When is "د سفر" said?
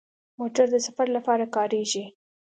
0.73-1.07